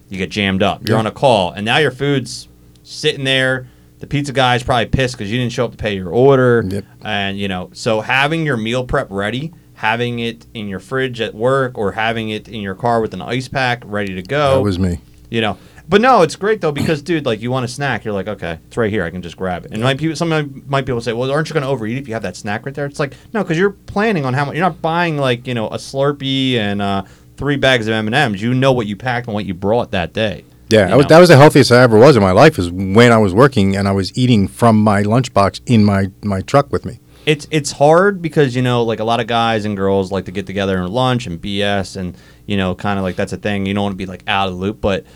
You 0.08 0.19
get 0.19 0.31
jammed 0.31 0.64
up. 0.64 0.82
You're 0.82 0.96
Yeah. 0.96 1.00
on 1.00 1.06
a 1.06 1.12
call, 1.12 1.52
and 1.52 1.64
now 1.64 1.79
your 1.79 1.93
food's 1.93 2.49
sitting 2.82 3.23
there. 3.25 3.69
The 4.00 4.06
pizza 4.08 4.32
guy's 4.32 4.62
probably 4.64 4.87
pissed 4.87 5.17
because 5.17 5.31
you 5.31 5.38
didn't 5.38 5.52
show 5.52 5.64
up 5.64 5.70
to 5.73 5.76
pay 5.76 5.94
your 5.94 6.11
order. 6.11 6.64
Yep. 6.69 6.85
And 7.02 7.38
you 7.38 7.46
know, 7.46 7.70
so 7.73 8.00
having 8.00 8.44
your 8.46 8.56
meal 8.56 8.85
prep 8.85 9.06
ready, 9.11 9.52
having 9.75 10.19
it 10.19 10.44
in 10.55 10.67
your 10.67 10.81
fridge 10.81 11.20
at 11.20 11.37
work, 11.37 11.79
or 11.79 11.93
having 11.93 12.31
it 12.31 12.49
in 12.49 12.61
your 12.62 12.75
car 12.75 13.00
with 13.00 13.14
an 13.14 13.23
ice 13.23 13.46
pack 13.46 13.82
ready 13.87 14.14
to 14.17 14.23
go. 14.23 14.56
that 14.56 14.62
was 14.62 14.79
me. 14.81 14.99
you 15.31 15.40
know. 15.40 15.56
But 15.88 16.02
no, 16.02 16.20
it's 16.23 16.37
great 16.37 16.61
though 16.61 16.73
because, 16.73 17.00
dude, 17.00 17.25
like 17.25 17.40
you 17.40 17.50
want 17.50 17.64
a 17.64 17.69
snack, 17.69 18.05
you're 18.05 18.12
like, 18.12 18.29
okay, 18.29 18.58
it's 18.67 18.76
right 18.76 18.90
here. 18.90 19.05
I 19.05 19.11
can 19.11 19.23
just 19.23 19.37
grab 19.37 19.64
it. 19.64 19.73
And 19.73 19.82
might 19.82 19.99
people, 19.99 20.14
some 20.17 20.64
might 20.67 20.85
to 20.85 21.00
say, 21.00 21.14
well, 21.14 21.31
aren't 21.31 21.49
you 21.49 21.55
going 21.55 21.62
to 21.62 21.69
overeat 21.69 21.96
if 21.96 22.06
you 22.06 22.14
have 22.14 22.23
that 22.23 22.37
snack 22.37 22.67
right 22.67 22.75
there? 22.75 22.85
It's 22.85 23.00
like, 23.00 23.14
no, 23.32 23.43
because 23.43 23.56
you're 23.56 23.70
planning 23.70 24.26
on 24.26 24.35
how 24.35 24.44
much. 24.44 24.55
You're 24.56 24.67
not 24.67 24.82
buying 24.82 25.17
like 25.17 25.46
you 25.46 25.55
know 25.55 25.69
a 25.69 25.76
Slurpee 25.79 26.55
and 26.55 26.82
uh, 26.82 27.05
three 27.37 27.56
bags 27.56 27.87
of 27.87 27.94
M 27.94 28.06
and 28.06 28.14
M's. 28.14 28.43
You 28.43 28.52
know 28.52 28.73
what 28.73 28.87
you 28.87 28.96
packed 28.96 29.29
and 29.29 29.35
what 29.35 29.46
you 29.46 29.55
brought 29.55 29.90
that 29.93 30.12
day. 30.12 30.44
Yeah, 30.69 30.94
was, 30.94 31.06
that 31.06 31.19
was 31.19 31.31
the 31.31 31.37
healthiest 31.38 31.73
I 31.73 31.82
ever 31.82 31.99
was 31.99 32.17
in 32.17 32.23
my 32.23 32.32
life. 32.32 32.58
Is 32.58 32.70
when 32.70 33.11
I 33.11 33.17
was 33.17 33.32
working 33.32 33.75
and 33.75 33.88
I 33.88 33.93
was 33.93 34.17
eating 34.19 34.46
from 34.46 34.79
my 34.82 35.02
lunchbox 35.02 35.62
in 35.64 35.85
my 35.85 36.11
my 36.23 36.43
truck 36.43 36.70
with 36.70 36.85
me. 36.85 37.00
it's 37.25 37.46
it's 37.50 37.73
hard 37.73 38.20
because 38.20 38.55
you 38.55 38.61
know 38.62 38.82
like 38.82 39.00
a 39.00 39.05
lot 39.05 39.20
of 39.20 39.26
guys 39.26 39.64
and 39.64 39.76
girls 39.76 40.12
like 40.12 40.26
to 40.26 40.31
get 40.32 40.46
together 40.46 40.76
and 40.76 40.90
lunch 40.90 41.26
and 41.26 41.40
BS 41.40 41.96
and 41.96 42.17
you 42.46 42.56
know 42.58 42.75
kind 42.75 42.99
of 42.99 43.02
like 43.02 43.17
that's 43.17 43.32
a 43.32 43.37
thing 43.38 43.64
you 43.64 43.73
don't 43.73 43.85
want 43.85 43.93
to 43.94 43.96
be 43.96 44.06
like 44.06 44.23
out 44.26 44.49
of 44.49 44.55
the 44.55 44.61
loop 44.61 44.81
but 44.81 45.06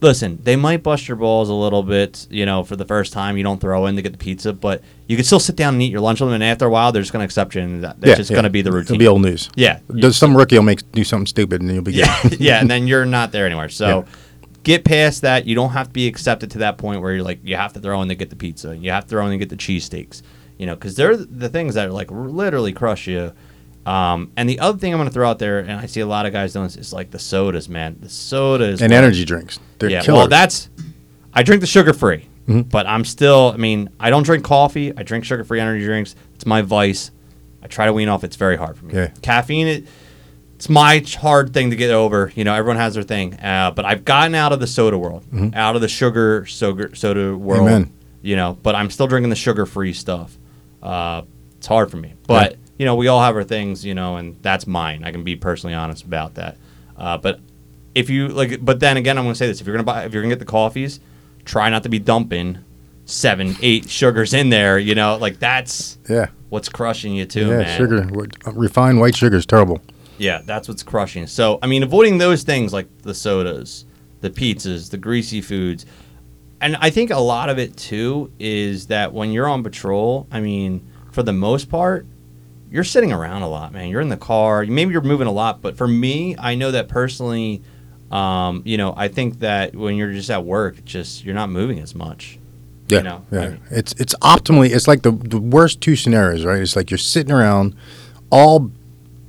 listen 0.00 0.38
they 0.42 0.56
might 0.56 0.82
bust 0.82 1.06
your 1.08 1.16
balls 1.16 1.48
a 1.48 1.54
little 1.54 1.82
bit 1.82 2.26
you 2.30 2.46
know 2.46 2.64
for 2.64 2.76
the 2.76 2.84
first 2.84 3.12
time 3.12 3.36
you 3.36 3.42
don't 3.42 3.60
throw 3.60 3.86
in 3.86 3.96
to 3.96 4.02
get 4.02 4.12
the 4.12 4.18
pizza 4.18 4.52
but 4.52 4.82
you 5.06 5.16
can 5.16 5.24
still 5.24 5.40
sit 5.40 5.56
down 5.56 5.74
and 5.74 5.82
eat 5.82 5.90
your 5.92 6.00
lunch 6.00 6.20
with 6.20 6.28
them 6.28 6.34
and 6.34 6.44
after 6.44 6.64
a 6.66 6.70
while 6.70 6.90
they're 6.92 7.02
just 7.02 7.12
going 7.12 7.20
to 7.20 7.24
accept 7.24 7.54
you 7.54 7.60
and 7.62 7.84
that, 7.84 8.00
that's 8.00 8.10
yeah, 8.10 8.14
just 8.16 8.30
yeah. 8.30 8.34
going 8.34 8.44
to 8.44 8.50
be 8.50 8.62
the 8.62 8.72
routine 8.72 8.94
It'll 8.94 8.98
be 8.98 9.06
old 9.06 9.22
news. 9.22 9.50
yeah 9.56 9.80
Does 9.94 10.16
some 10.16 10.36
rookie 10.36 10.56
will 10.56 10.62
make 10.62 10.90
do 10.92 11.04
something 11.04 11.26
stupid 11.26 11.60
and 11.60 11.70
you'll 11.70 11.82
be 11.82 11.92
yeah, 11.92 12.22
good. 12.22 12.40
yeah, 12.40 12.60
and 12.60 12.70
then 12.70 12.86
you're 12.86 13.04
not 13.06 13.32
there 13.32 13.46
anymore. 13.46 13.68
So 13.80 14.00
Yeah. 14.00 14.04
get 14.62 14.84
past 14.84 15.22
that. 15.22 15.46
You 15.46 15.54
don't 15.54 15.70
have 15.70 15.88
to 15.88 15.92
be 15.92 16.06
accepted 16.06 16.50
to 16.52 16.58
that 16.58 16.78
point 16.78 17.00
where 17.02 17.12
you're 17.14 17.22
like 17.24 17.40
you 17.44 17.56
have 17.56 17.72
to 17.74 17.80
throw 17.80 18.00
in 18.02 18.08
to 18.08 18.14
get 18.14 18.30
the 18.30 18.36
pizza. 18.36 18.76
You 18.76 18.90
have 18.90 19.04
to 19.04 19.10
throw 19.10 19.24
in 19.26 19.32
to 19.32 19.38
get 19.38 19.48
the 19.48 19.56
cheesesteaks. 19.56 20.22
You 20.58 20.66
know, 20.66 20.74
because 20.74 20.94
they're 20.94 21.16
the 21.16 21.48
things 21.48 21.74
that 21.74 21.88
are 21.88 21.92
like 21.92 22.10
literally 22.10 22.72
crush 22.72 23.06
you. 23.06 23.32
Um, 23.86 24.30
and 24.36 24.48
the 24.48 24.60
other 24.60 24.78
thing 24.78 24.92
I'm 24.92 24.98
going 24.98 25.08
to 25.08 25.12
throw 25.14 25.28
out 25.28 25.38
there, 25.38 25.58
and 25.60 25.72
I 25.72 25.86
see 25.86 26.00
a 26.00 26.06
lot 26.06 26.26
of 26.26 26.32
guys 26.32 26.52
doing 26.52 26.66
this, 26.66 26.76
is 26.76 26.92
like 26.92 27.10
the 27.10 27.18
sodas, 27.18 27.68
man. 27.68 27.96
The 28.00 28.08
sodas 28.10 28.82
and 28.82 28.90
like- 28.92 28.98
energy 28.98 29.24
drinks. 29.24 29.58
They're 29.78 29.88
yeah, 29.90 30.02
killers. 30.02 30.18
well, 30.18 30.28
that's 30.28 30.68
I 31.32 31.42
drink 31.42 31.60
the 31.62 31.66
sugar 31.66 31.92
free, 31.94 32.28
Mhm. 32.46 32.70
but 32.70 32.86
I'm 32.86 33.04
still. 33.04 33.52
I 33.54 33.56
mean, 33.56 33.88
I 33.98 34.10
don't 34.10 34.22
drink 34.24 34.44
coffee. 34.44 34.92
I 34.96 35.02
drink 35.02 35.24
sugar 35.24 35.44
free 35.44 35.60
energy 35.60 35.84
drinks. 35.84 36.14
It's 36.34 36.44
my 36.46 36.60
vice. 36.62 37.10
I 37.62 37.66
try 37.66 37.86
to 37.86 37.92
wean 37.92 38.08
off. 38.08 38.22
It's 38.24 38.36
very 38.36 38.56
hard 38.56 38.76
for 38.76 38.84
me. 38.86 38.94
Yeah. 38.94 39.08
Caffeine. 39.22 39.66
It, 39.66 39.84
it's 40.56 40.68
my 40.68 41.02
hard 41.18 41.54
thing 41.54 41.70
to 41.70 41.76
get 41.76 41.90
over. 41.90 42.30
You 42.34 42.44
know, 42.44 42.52
everyone 42.54 42.76
has 42.76 42.92
their 42.94 43.02
thing. 43.02 43.34
Uh, 43.40 43.70
but 43.70 43.86
I've 43.86 44.04
gotten 44.04 44.34
out 44.34 44.52
of 44.52 44.60
the 44.60 44.66
soda 44.66 44.98
world, 44.98 45.24
out 45.54 45.74
of 45.74 45.80
the 45.80 45.88
sugar 45.88 46.44
soda, 46.46 46.94
soda 46.94 47.34
world. 47.34 47.60
Mm-hmm. 47.62 47.74
Amen. 47.74 47.92
You 48.20 48.36
know, 48.36 48.58
but 48.62 48.74
I'm 48.74 48.90
still 48.90 49.06
drinking 49.06 49.30
the 49.30 49.36
sugar 49.36 49.64
free 49.64 49.94
stuff. 49.94 50.36
Uh, 50.82 51.22
it's 51.56 51.66
hard 51.66 51.90
for 51.90 51.96
me, 51.96 52.12
but 52.26 52.52
Yeah. 52.52 52.56
You 52.80 52.86
know, 52.86 52.94
we 52.94 53.08
all 53.08 53.20
have 53.20 53.36
our 53.36 53.44
things. 53.44 53.84
You 53.84 53.94
know, 53.94 54.16
and 54.16 54.36
that's 54.40 54.66
mine. 54.66 55.04
I 55.04 55.12
can 55.12 55.22
be 55.22 55.36
personally 55.36 55.74
honest 55.74 56.02
about 56.04 56.36
that. 56.36 56.56
Uh, 56.96 57.18
but 57.18 57.40
if 57.94 58.08
you 58.08 58.28
like, 58.28 58.64
but 58.64 58.80
then 58.80 58.96
again, 58.96 59.18
I'm 59.18 59.24
going 59.24 59.34
to 59.34 59.38
say 59.38 59.46
this: 59.46 59.60
if 59.60 59.66
you're 59.66 59.74
going 59.74 59.84
to 59.84 59.92
buy, 59.92 60.04
if 60.04 60.14
you're 60.14 60.22
going 60.22 60.30
to 60.30 60.36
get 60.36 60.40
the 60.40 60.50
coffees, 60.50 60.98
try 61.44 61.68
not 61.68 61.82
to 61.82 61.90
be 61.90 61.98
dumping 61.98 62.58
seven, 63.04 63.54
eight 63.60 63.90
sugars 63.90 64.32
in 64.32 64.48
there. 64.48 64.78
You 64.78 64.94
know, 64.94 65.18
like 65.18 65.38
that's 65.38 65.98
yeah, 66.08 66.28
what's 66.48 66.70
crushing 66.70 67.14
you 67.14 67.26
too, 67.26 67.48
yeah. 67.48 67.58
man. 67.58 67.78
Sugar, 67.78 68.28
refined 68.52 68.98
white 68.98 69.14
sugar 69.14 69.36
is 69.36 69.44
terrible. 69.44 69.82
Yeah, 70.16 70.40
that's 70.44 70.66
what's 70.66 70.82
crushing. 70.82 71.26
So, 71.26 71.58
I 71.62 71.66
mean, 71.66 71.82
avoiding 71.82 72.18
those 72.18 72.42
things 72.44 72.72
like 72.72 72.86
the 73.02 73.14
sodas, 73.14 73.84
the 74.20 74.30
pizzas, 74.30 74.90
the 74.90 74.98
greasy 74.98 75.40
foods. 75.40 75.86
And 76.60 76.76
I 76.76 76.90
think 76.90 77.10
a 77.10 77.18
lot 77.18 77.48
of 77.48 77.58
it 77.58 77.76
too 77.76 78.30
is 78.38 78.88
that 78.88 79.14
when 79.14 79.32
you're 79.32 79.48
on 79.48 79.62
patrol, 79.62 80.26
I 80.30 80.40
mean, 80.40 80.86
for 81.10 81.22
the 81.22 81.32
most 81.32 81.70
part, 81.70 82.06
you're 82.70 82.84
sitting 82.84 83.12
around 83.12 83.42
a 83.42 83.48
lot, 83.48 83.72
man. 83.72 83.88
You're 83.88 84.00
in 84.00 84.08
the 84.08 84.16
car. 84.16 84.64
Maybe 84.64 84.92
you're 84.92 85.00
moving 85.02 85.26
a 85.26 85.32
lot, 85.32 85.60
but 85.60 85.76
for 85.76 85.88
me, 85.88 86.36
I 86.38 86.54
know 86.54 86.70
that 86.70 86.88
personally, 86.88 87.62
um, 88.10 88.62
you 88.64 88.76
know, 88.76 88.94
I 88.96 89.08
think 89.08 89.40
that 89.40 89.74
when 89.74 89.96
you're 89.96 90.12
just 90.12 90.30
at 90.30 90.44
work, 90.44 90.84
just 90.84 91.24
you're 91.24 91.34
not 91.34 91.50
moving 91.50 91.78
as 91.80 91.94
much. 91.94 92.38
Yeah, 92.88 92.98
You 92.98 93.04
know, 93.04 93.26
yeah. 93.30 93.40
I 93.40 93.48
mean- 93.50 93.60
it's 93.70 93.92
it's 93.94 94.14
optimally. 94.16 94.70
It's 94.74 94.88
like 94.88 95.02
the, 95.02 95.12
the 95.12 95.38
worst 95.38 95.80
two 95.80 95.96
scenarios, 95.96 96.44
right? 96.44 96.60
It's 96.60 96.76
like 96.76 96.90
you're 96.90 96.98
sitting 96.98 97.32
around, 97.32 97.74
all 98.30 98.70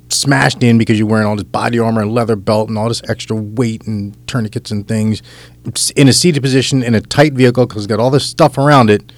smashed 0.10 0.62
in 0.62 0.77
because 0.77 1.00
you're 1.00 1.07
wearing 1.07 1.25
all 1.25 1.36
this 1.36 1.43
body 1.45 1.79
armor 1.79 2.01
and 2.01 2.12
leather 2.13 2.36
belt 2.36 2.69
and 2.69 2.77
all 2.77 2.89
this 2.89 3.01
extra 3.07 3.36
weight 3.36 3.86
and 3.88 4.15
tourniquets 4.27 4.69
and 4.71 4.88
things, 4.88 5.21
It's 5.65 5.89
in 5.91 6.07
a 6.07 6.13
seated 6.13 6.41
position 6.43 6.83
in 6.83 6.95
a 6.95 7.01
tight 7.01 7.33
vehicle 7.33 7.65
because 7.65 7.83
it's 7.86 7.89
got 7.89 8.00
all 8.01 8.10
this 8.12 8.25
stuff 8.25 8.57
around 8.57 8.89
it, 8.89 9.12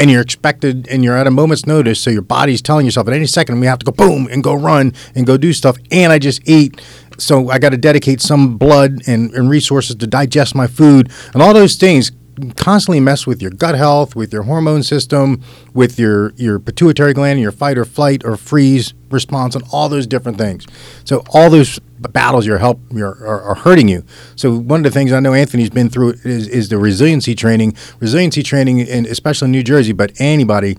and 0.00 0.10
you're 0.10 0.22
expected 0.22 0.88
and 0.88 1.04
you're 1.04 1.16
at 1.16 1.26
a 1.26 1.30
moment's 1.30 1.66
notice, 1.66 2.00
so 2.00 2.10
your 2.10 2.22
body's 2.22 2.62
telling 2.62 2.86
yourself 2.86 3.06
at 3.06 3.12
any 3.12 3.26
second 3.26 3.60
we 3.60 3.66
have 3.66 3.78
to 3.78 3.84
go 3.84 3.92
boom 3.92 4.26
and 4.32 4.42
go 4.42 4.54
run 4.54 4.94
and 5.14 5.26
go 5.26 5.36
do 5.36 5.52
stuff. 5.52 5.76
And 5.92 6.10
I 6.10 6.18
just 6.18 6.40
ate. 6.46 6.80
So 7.18 7.50
I 7.50 7.58
got 7.58 7.70
to 7.70 7.76
dedicate 7.76 8.22
some 8.22 8.56
blood 8.56 9.06
and, 9.06 9.30
and 9.34 9.50
resources 9.50 9.96
to 9.96 10.06
digest 10.06 10.54
my 10.54 10.66
food 10.66 11.12
and 11.34 11.42
all 11.42 11.52
those 11.52 11.76
things 11.76 12.10
constantly 12.56 13.00
mess 13.00 13.26
with 13.26 13.42
your 13.42 13.50
gut 13.50 13.74
health, 13.74 14.16
with 14.16 14.32
your 14.32 14.44
hormone 14.44 14.82
system, 14.82 15.42
with 15.74 15.98
your 15.98 16.32
your 16.36 16.58
pituitary 16.58 17.12
gland, 17.12 17.38
your 17.38 17.52
fight 17.52 17.76
or 17.76 17.84
flight 17.84 18.24
or 18.24 18.38
freeze 18.38 18.94
response 19.10 19.54
and 19.54 19.64
all 19.72 19.88
those 19.88 20.06
different 20.06 20.38
things. 20.38 20.66
So 21.04 21.22
all 21.30 21.50
those 21.50 21.78
battles 21.98 22.46
you're 22.46 22.58
help 22.58 22.80
you're, 22.90 23.10
are, 23.10 23.42
are 23.42 23.54
hurting 23.54 23.88
you. 23.88 24.04
So 24.36 24.56
one 24.56 24.80
of 24.80 24.84
the 24.84 24.90
things 24.90 25.12
I 25.12 25.20
know 25.20 25.34
Anthony's 25.34 25.70
been 25.70 25.90
through 25.90 26.14
is, 26.24 26.48
is 26.48 26.68
the 26.68 26.78
resiliency 26.78 27.34
training. 27.34 27.76
Resiliency 28.00 28.42
training, 28.42 28.80
in, 28.80 29.06
especially 29.06 29.46
in 29.46 29.52
New 29.52 29.62
Jersey, 29.62 29.92
but 29.92 30.12
anybody 30.18 30.76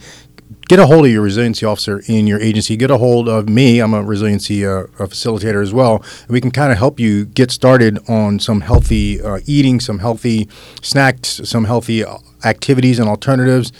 get 0.68 0.80
a 0.80 0.86
hold 0.86 1.06
of 1.06 1.12
your 1.12 1.22
resiliency 1.22 1.66
officer 1.66 2.02
in 2.08 2.28
your 2.28 2.40
agency. 2.40 2.78
Get 2.78 2.92
a 2.92 2.98
hold 2.98 3.28
of 3.28 3.50
me. 3.50 3.80
I'm 3.80 3.94
a 3.94 4.04
resiliency 4.04 4.66
uh, 4.66 4.84
a 5.00 5.08
facilitator 5.08 5.62
as 5.62 5.74
well. 5.74 6.04
We 6.30 6.40
can 6.40 6.52
kind 6.52 6.72
of 6.72 6.78
help 6.78 7.00
you 7.00 7.26
get 7.26 7.52
started 7.52 8.00
on 8.10 8.40
some 8.40 8.62
healthy 8.62 9.22
uh, 9.22 9.40
eating, 9.46 9.80
some 9.80 10.00
healthy 10.00 10.48
snacks, 10.82 11.42
some 11.44 11.66
healthy 11.66 12.04
uh, 12.04 12.18
activities 12.46 13.00
and 13.00 13.10
alternatives 13.10 13.72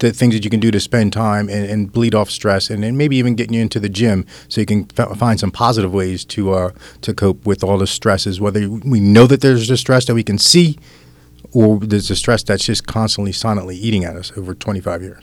to 0.00 0.12
things 0.12 0.34
that 0.34 0.44
you 0.44 0.50
can 0.50 0.60
do 0.60 0.70
to 0.70 0.80
spend 0.80 1.12
time 1.12 1.48
and, 1.48 1.70
and 1.70 1.92
bleed 1.92 2.14
off 2.14 2.30
stress, 2.30 2.68
and, 2.68 2.84
and, 2.84 2.98
maybe 2.98 3.16
even 3.16 3.34
getting 3.34 3.54
you 3.54 3.62
into 3.62 3.78
the 3.78 3.88
gym 3.88 4.26
so 4.48 4.60
you 4.60 4.66
can 4.66 4.88
f- 4.96 5.16
find 5.16 5.38
some 5.38 5.50
positive 5.50 5.92
ways 5.92 6.24
to 6.24 6.52
uh, 6.52 6.70
to 7.02 7.14
cope 7.14 7.46
with 7.46 7.62
all 7.62 7.78
the 7.78 7.86
stresses. 7.86 8.40
Whether 8.40 8.68
we 8.68 9.00
know 9.00 9.26
that 9.26 9.40
there's 9.40 9.70
a 9.70 9.76
stress 9.76 10.06
that 10.06 10.14
we 10.14 10.24
can 10.24 10.38
see, 10.38 10.78
or 11.52 11.78
there's 11.78 12.10
a 12.10 12.16
stress 12.16 12.42
that's 12.42 12.64
just 12.64 12.86
constantly 12.86 13.32
silently 13.32 13.76
eating 13.76 14.04
at 14.04 14.16
us 14.16 14.32
over 14.36 14.54
25 14.54 15.02
years. 15.02 15.22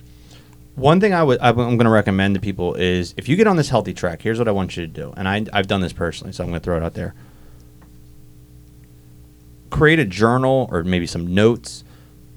One 0.75 1.00
thing 1.00 1.13
I 1.13 1.24
would 1.24 1.39
I'm 1.41 1.55
going 1.55 1.79
to 1.79 1.89
recommend 1.89 2.36
to 2.36 2.41
people 2.41 2.75
is 2.75 3.13
if 3.17 3.27
you 3.27 3.36
get 3.36 3.48
on 3.48 3.57
this 3.57 3.69
healthy 3.69 3.93
track, 3.93 4.22
here's 4.22 4.38
what 4.38 4.48
I 4.48 4.51
want 4.51 4.77
you 4.77 4.86
to 4.86 4.91
do, 4.91 5.13
and 5.17 5.27
I 5.27 5.46
I've 5.53 5.67
done 5.67 5.81
this 5.81 5.93
personally, 5.93 6.34
so 6.34 6.43
I'm 6.43 6.50
going 6.51 6.62
to 6.62 6.63
throw 6.63 6.77
it 6.77 6.84
out 6.84 6.93
there. 6.93 7.15
Create 9.72 10.00
a 10.00 10.05
journal 10.05 10.69
or 10.72 10.84
maybe 10.84 11.07
some 11.07 11.34
notes. 11.34 11.84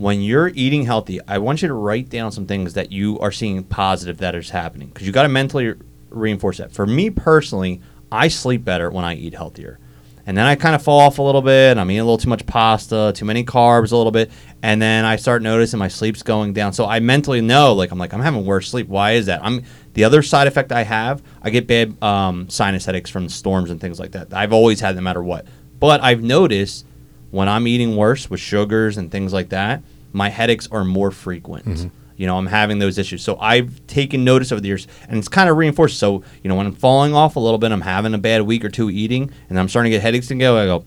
When 0.00 0.22
you're 0.22 0.48
eating 0.54 0.86
healthy, 0.86 1.20
I 1.28 1.36
want 1.36 1.60
you 1.60 1.68
to 1.68 1.74
write 1.74 2.08
down 2.08 2.32
some 2.32 2.46
things 2.46 2.72
that 2.72 2.90
you 2.90 3.18
are 3.18 3.30
seeing 3.30 3.62
positive 3.62 4.16
that 4.16 4.34
is 4.34 4.48
happening 4.48 4.88
because 4.88 5.06
you 5.06 5.12
got 5.12 5.24
to 5.24 5.28
mentally 5.28 5.74
reinforce 6.08 6.56
that. 6.56 6.72
For 6.72 6.86
me 6.86 7.10
personally, 7.10 7.82
I 8.10 8.28
sleep 8.28 8.64
better 8.64 8.88
when 8.88 9.04
I 9.04 9.14
eat 9.14 9.34
healthier. 9.34 9.78
And 10.24 10.38
then 10.38 10.46
I 10.46 10.54
kind 10.54 10.74
of 10.74 10.82
fall 10.82 11.00
off 11.00 11.18
a 11.18 11.22
little 11.22 11.42
bit. 11.42 11.76
I'm 11.76 11.90
eating 11.90 12.00
a 12.00 12.04
little 12.04 12.16
too 12.16 12.30
much 12.30 12.46
pasta, 12.46 13.12
too 13.14 13.26
many 13.26 13.44
carbs, 13.44 13.92
a 13.92 13.96
little 13.98 14.10
bit. 14.10 14.30
And 14.62 14.80
then 14.80 15.04
I 15.04 15.16
start 15.16 15.42
noticing 15.42 15.78
my 15.78 15.88
sleep's 15.88 16.22
going 16.22 16.54
down. 16.54 16.72
So 16.72 16.86
I 16.86 17.00
mentally 17.00 17.42
know, 17.42 17.74
like, 17.74 17.90
I'm 17.90 17.98
like, 17.98 18.14
I'm 18.14 18.22
having 18.22 18.46
worse 18.46 18.70
sleep. 18.70 18.88
Why 18.88 19.12
is 19.12 19.26
that? 19.26 19.44
I'm 19.44 19.64
the 19.92 20.04
other 20.04 20.22
side 20.22 20.46
effect 20.46 20.72
I 20.72 20.82
have. 20.82 21.22
I 21.42 21.50
get 21.50 21.66
bad 21.66 22.02
um, 22.02 22.48
sinus 22.48 22.86
headaches 22.86 23.10
from 23.10 23.28
storms 23.28 23.70
and 23.70 23.78
things 23.78 24.00
like 24.00 24.12
that. 24.12 24.32
I've 24.32 24.54
always 24.54 24.80
had, 24.80 24.96
no 24.96 25.02
matter 25.02 25.22
what. 25.22 25.44
But 25.78 26.02
I've 26.02 26.22
noticed 26.22 26.86
when 27.30 27.48
I'm 27.48 27.66
eating 27.66 27.96
worse 27.96 28.28
with 28.28 28.40
sugars 28.40 28.96
and 28.96 29.10
things 29.10 29.32
like 29.32 29.50
that, 29.50 29.82
my 30.12 30.28
headaches 30.28 30.68
are 30.70 30.84
more 30.84 31.10
frequent. 31.10 31.66
Mm-hmm 31.66 31.88
you 32.20 32.26
know, 32.26 32.36
I'm 32.36 32.48
having 32.48 32.78
those 32.78 32.98
issues. 32.98 33.22
So 33.22 33.38
I've 33.40 33.86
taken 33.86 34.24
notice 34.24 34.52
over 34.52 34.60
the 34.60 34.68
years, 34.68 34.86
and 35.08 35.16
it's 35.16 35.26
kind 35.26 35.48
of 35.48 35.56
reinforced. 35.56 35.98
So 35.98 36.22
you 36.42 36.50
know, 36.50 36.54
when 36.54 36.66
I'm 36.66 36.74
falling 36.74 37.14
off 37.14 37.36
a 37.36 37.40
little 37.40 37.56
bit, 37.56 37.72
I'm 37.72 37.80
having 37.80 38.12
a 38.12 38.18
bad 38.18 38.42
week 38.42 38.62
or 38.62 38.68
two 38.68 38.90
eating, 38.90 39.30
and 39.48 39.58
I'm 39.58 39.70
starting 39.70 39.90
to 39.90 39.96
get 39.96 40.02
headaches 40.02 40.30
and 40.30 40.38
go. 40.38 40.58
I 40.58 40.66
go, 40.66 40.84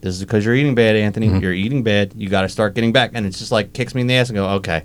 this 0.00 0.14
is 0.14 0.20
because 0.20 0.44
you're 0.44 0.54
eating 0.54 0.76
bad, 0.76 0.94
Anthony. 0.94 1.26
Mm-hmm. 1.26 1.40
You're 1.40 1.54
eating 1.54 1.82
bad. 1.82 2.12
You 2.14 2.28
got 2.28 2.42
to 2.42 2.48
start 2.48 2.74
getting 2.74 2.92
back, 2.92 3.10
and 3.14 3.26
it's 3.26 3.40
just 3.40 3.50
like 3.50 3.72
kicks 3.72 3.96
me 3.96 4.02
in 4.02 4.06
the 4.06 4.14
ass 4.14 4.28
and 4.28 4.36
go, 4.36 4.48
okay, 4.48 4.84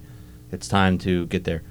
it's 0.52 0.68
time 0.68 0.98
to 1.00 1.28
get 1.28 1.44
there. 1.44 1.62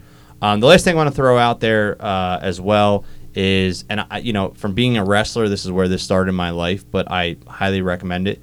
Um, 0.41 0.61
the 0.61 0.69
last 0.69 0.85
thing 0.85 0.95
I 0.95 0.97
want 0.97 1.11
to 1.11 1.17
throw 1.17 1.37
out 1.37 1.59
there 1.59 1.97
uh, 1.99 2.39
as 2.41 2.61
well 2.61 3.07
is, 3.35 3.85
and 3.91 4.07
I, 4.09 4.19
you 4.19 4.33
know, 4.33 4.51
from 4.51 4.75
being 4.75 4.97
a 4.97 5.05
wrestler, 5.05 5.49
this 5.49 5.65
is 5.65 5.73
where 5.73 5.89
this 5.89 6.05
started 6.05 6.29
in 6.29 6.37
my 6.37 6.51
life, 6.51 6.89
but 6.89 7.11
I 7.11 7.37
highly 7.49 7.83
recommend 7.83 8.29
it. 8.29 8.41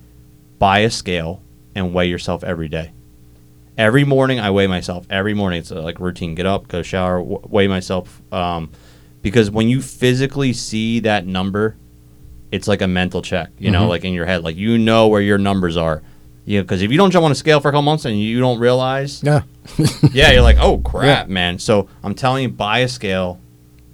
Buy 0.61 0.79
a 0.81 0.91
scale 0.91 1.41
and 1.73 1.91
weigh 1.91 2.05
yourself 2.05 2.43
every 2.43 2.67
day. 2.67 2.91
Every 3.79 4.03
morning 4.03 4.39
I 4.39 4.51
weigh 4.51 4.67
myself. 4.67 5.07
Every 5.09 5.33
morning 5.33 5.57
it's 5.57 5.71
a, 5.71 5.81
like 5.81 5.99
routine. 5.99 6.35
Get 6.35 6.45
up, 6.45 6.67
go 6.67 6.83
shower, 6.83 7.17
w- 7.17 7.41
weigh 7.49 7.67
myself. 7.67 8.21
Um, 8.31 8.69
because 9.23 9.49
when 9.49 9.69
you 9.69 9.81
physically 9.81 10.53
see 10.53 10.99
that 10.99 11.25
number, 11.25 11.77
it's 12.51 12.67
like 12.67 12.83
a 12.83 12.87
mental 12.87 13.23
check. 13.23 13.49
You 13.57 13.71
know, 13.71 13.79
mm-hmm. 13.79 13.89
like 13.89 14.05
in 14.05 14.13
your 14.13 14.27
head, 14.27 14.43
like 14.43 14.55
you 14.55 14.77
know 14.77 15.07
where 15.07 15.19
your 15.19 15.39
numbers 15.39 15.77
are. 15.77 16.03
You 16.45 16.59
know, 16.59 16.63
because 16.63 16.83
if 16.83 16.91
you 16.91 16.97
don't 16.97 17.09
jump 17.09 17.25
on 17.25 17.31
a 17.31 17.35
scale 17.35 17.59
for 17.59 17.69
a 17.69 17.71
couple 17.71 17.81
months 17.81 18.05
and 18.05 18.19
you 18.19 18.39
don't 18.39 18.59
realize, 18.59 19.23
yeah, 19.23 19.41
yeah, 20.11 20.31
you're 20.31 20.43
like, 20.43 20.57
oh 20.59 20.77
crap, 20.77 21.27
yeah. 21.27 21.33
man. 21.33 21.57
So 21.57 21.89
I'm 22.03 22.13
telling 22.13 22.43
you, 22.43 22.49
buy 22.49 22.81
a 22.81 22.87
scale, 22.87 23.39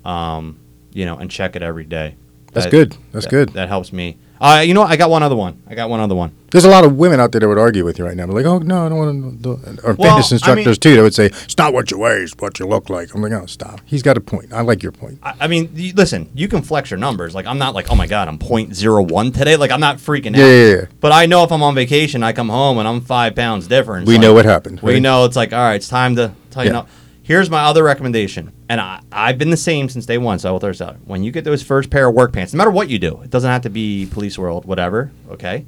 um, 0.03 0.59
you 0.91 1.05
know, 1.05 1.15
and 1.15 1.31
check 1.31 1.55
it 1.55 1.61
every 1.61 1.85
day. 1.85 2.17
That's 2.51 2.65
that, 2.65 2.71
good. 2.71 2.97
That's 3.13 3.23
that, 3.23 3.31
good. 3.31 3.49
That 3.53 3.69
helps 3.69 3.93
me. 3.93 4.17
Uh, 4.39 4.63
you 4.65 4.73
know 4.73 4.81
what? 4.81 4.91
I 4.91 4.97
got 4.97 5.09
one 5.09 5.23
other 5.23 5.35
one. 5.35 5.61
I 5.67 5.75
got 5.75 5.89
one 5.89 5.99
other 5.99 6.15
one. 6.15 6.35
There's 6.51 6.65
a 6.65 6.69
lot 6.69 6.85
of 6.85 6.95
women 6.95 7.19
out 7.19 7.31
there 7.31 7.41
that 7.41 7.47
would 7.47 7.57
argue 7.57 7.83
with 7.83 7.99
you 7.99 8.05
right 8.05 8.15
now. 8.15 8.25
They're 8.25 8.35
like, 8.35 8.45
oh, 8.45 8.59
no, 8.59 8.85
I 8.85 8.89
don't 8.89 8.97
want 8.97 9.43
to. 9.43 9.49
Or 9.83 9.93
well, 9.93 10.11
fitness 10.11 10.31
instructors, 10.31 10.65
I 10.65 10.69
mean, 10.69 10.75
too, 10.75 10.95
that 10.95 11.01
would 11.01 11.13
say, 11.13 11.25
it's 11.25 11.57
not 11.57 11.73
what 11.73 11.91
you 11.91 11.97
weigh, 11.97 12.19
it's 12.19 12.33
what 12.37 12.57
you 12.59 12.67
look 12.67 12.89
like. 12.89 13.13
I'm 13.13 13.21
like, 13.21 13.33
oh, 13.33 13.45
stop. 13.47 13.81
He's 13.85 14.01
got 14.01 14.17
a 14.17 14.21
point. 14.21 14.53
I 14.53 14.61
like 14.61 14.81
your 14.81 14.93
point. 14.93 15.19
I, 15.21 15.33
I 15.41 15.47
mean, 15.47 15.69
listen, 15.95 16.29
you 16.33 16.47
can 16.47 16.61
flex 16.61 16.89
your 16.89 16.99
numbers. 16.99 17.35
Like, 17.35 17.45
I'm 17.45 17.57
not 17.57 17.75
like, 17.75 17.91
oh, 17.91 17.95
my 17.95 18.07
God, 18.07 18.27
I'm 18.27 18.39
0.01 18.39 19.33
today. 19.33 19.57
Like, 19.57 19.71
I'm 19.71 19.81
not 19.81 19.97
freaking 19.97 20.35
out. 20.35 20.39
Yeah, 20.39 20.45
yeah, 20.45 20.75
yeah. 20.75 20.85
But 21.01 21.11
I 21.11 21.25
know 21.25 21.43
if 21.43 21.51
I'm 21.51 21.63
on 21.63 21.75
vacation, 21.75 22.23
I 22.23 22.31
come 22.31 22.49
home 22.49 22.77
and 22.77 22.87
I'm 22.87 23.01
five 23.01 23.35
pounds 23.35 23.67
different. 23.67 24.07
We 24.07 24.13
like, 24.13 24.21
know 24.21 24.33
what 24.33 24.45
happened. 24.45 24.79
We 24.81 24.93
right? 24.93 25.01
know 25.01 25.25
it's 25.25 25.35
like, 25.35 25.51
all 25.51 25.59
right, 25.59 25.75
it's 25.75 25.89
time 25.89 26.15
to 26.15 26.33
tighten 26.51 26.73
yeah. 26.73 26.79
up. 26.79 26.89
Here's 27.27 27.49
my 27.49 27.63
other 27.63 27.83
recommendation, 27.83 28.53
and 28.69 28.79
I, 28.79 29.01
I've 29.11 29.37
been 29.37 29.49
the 29.49 29.57
same 29.57 29.89
since 29.89 30.05
day 30.05 30.17
one, 30.17 30.39
so 30.39 30.47
I 30.47 30.51
will 30.53 30.61
throw 30.61 30.69
this 30.69 30.79
out. 30.79 30.95
When 31.03 31.23
you 31.23 31.31
get 31.33 31.43
those 31.43 31.61
first 31.61 31.89
pair 31.89 32.07
of 32.07 32.15
work 32.15 32.31
pants, 32.31 32.53
no 32.53 32.57
matter 32.57 32.71
what 32.71 32.87
you 32.89 32.99
do, 32.99 33.19
it 33.21 33.29
doesn't 33.29 33.51
have 33.51 33.63
to 33.63 33.69
be 33.69 34.05
police 34.05 34.39
world, 34.39 34.63
whatever, 34.63 35.11
okay? 35.27 35.65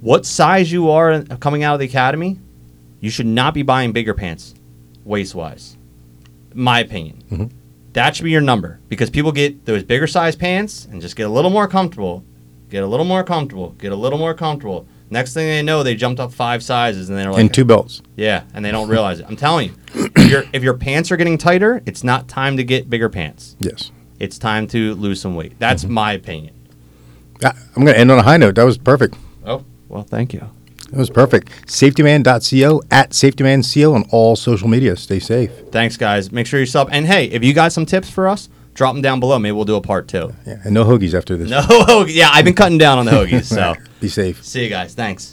What 0.00 0.26
size 0.26 0.72
you 0.72 0.90
are 0.90 1.22
coming 1.36 1.62
out 1.62 1.74
of 1.74 1.78
the 1.78 1.86
academy, 1.86 2.40
you 2.98 3.08
should 3.08 3.24
not 3.24 3.54
be 3.54 3.62
buying 3.62 3.92
bigger 3.92 4.14
pants, 4.14 4.56
waist 5.04 5.32
wise. 5.36 5.76
My 6.54 6.80
opinion. 6.80 7.22
Mm-hmm. 7.30 7.46
That 7.92 8.16
should 8.16 8.24
be 8.24 8.32
your 8.32 8.40
number 8.40 8.80
because 8.88 9.10
people 9.10 9.30
get 9.30 9.66
those 9.66 9.84
bigger 9.84 10.08
size 10.08 10.34
pants 10.34 10.88
and 10.90 11.00
just 11.00 11.14
get 11.14 11.28
a 11.28 11.30
little 11.30 11.52
more 11.52 11.68
comfortable, 11.68 12.24
get 12.68 12.82
a 12.82 12.88
little 12.88 13.06
more 13.06 13.22
comfortable, 13.22 13.70
get 13.78 13.92
a 13.92 13.96
little 13.96 14.18
more 14.18 14.34
comfortable. 14.34 14.88
Next 15.10 15.34
thing 15.34 15.46
they 15.46 15.62
know, 15.62 15.82
they 15.82 15.94
jumped 15.94 16.18
up 16.18 16.32
five 16.32 16.62
sizes 16.62 17.08
and 17.08 17.18
they're 17.18 17.30
like, 17.30 17.40
and 17.40 17.52
two 17.52 17.64
belts. 17.64 18.02
Yeah, 18.16 18.44
and 18.54 18.64
they 18.64 18.70
don't 18.70 18.88
realize 18.88 19.20
it. 19.20 19.26
I'm 19.28 19.36
telling 19.36 19.68
you, 19.68 20.10
if, 20.16 20.30
your 20.30 20.44
if 20.52 20.62
your 20.62 20.74
pants 20.74 21.12
are 21.12 21.16
getting 21.16 21.38
tighter, 21.38 21.82
it's 21.86 22.02
not 22.02 22.28
time 22.28 22.56
to 22.56 22.64
get 22.64 22.88
bigger 22.90 23.08
pants. 23.08 23.56
Yes, 23.60 23.92
it's 24.18 24.38
time 24.38 24.66
to 24.68 24.94
lose 24.94 25.20
some 25.20 25.34
weight. 25.34 25.58
That's 25.58 25.84
mm-hmm. 25.84 25.94
my 25.94 26.12
opinion. 26.12 26.54
I'm 27.42 27.54
going 27.74 27.86
to 27.88 27.98
end 27.98 28.10
on 28.10 28.18
a 28.18 28.22
high 28.22 28.38
note. 28.38 28.54
That 28.54 28.64
was 28.64 28.78
perfect. 28.78 29.16
Oh 29.44 29.64
well, 29.88 30.02
thank 30.02 30.32
you. 30.32 30.48
That 30.90 30.98
was 30.98 31.10
perfect. 31.10 31.50
Safetyman.co 31.66 32.82
at 32.90 33.10
safetymanco 33.10 33.94
on 33.94 34.04
all 34.10 34.36
social 34.36 34.68
media. 34.68 34.96
Stay 34.96 35.18
safe. 35.18 35.50
Thanks, 35.70 35.96
guys. 35.96 36.30
Make 36.30 36.46
sure 36.46 36.60
you 36.60 36.66
sub. 36.66 36.88
And 36.92 37.06
hey, 37.06 37.26
if 37.26 37.42
you 37.42 37.52
got 37.52 37.72
some 37.72 37.84
tips 37.84 38.10
for 38.10 38.28
us, 38.28 38.48
drop 38.74 38.94
them 38.94 39.02
down 39.02 39.20
below. 39.20 39.38
Maybe 39.38 39.52
we'll 39.52 39.64
do 39.64 39.76
a 39.76 39.80
part 39.80 40.08
two. 40.08 40.34
Yeah, 40.46 40.60
and 40.64 40.74
no 40.74 40.84
hoagies 40.84 41.14
after 41.14 41.36
this. 41.36 41.48
No, 41.48 42.04
yeah, 42.08 42.28
I've 42.30 42.44
been 42.44 42.54
cutting 42.54 42.78
down 42.78 42.98
on 42.98 43.06
the 43.06 43.12
hoagies. 43.12 43.44
So 43.44 43.74
be 44.00 44.08
safe. 44.08 44.44
See 44.44 44.64
you 44.64 44.68
guys. 44.68 44.94
Thanks. 44.94 45.32